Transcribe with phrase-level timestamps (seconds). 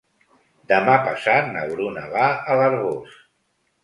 [0.69, 3.13] Demà passat na Bruna va a l'Arboç.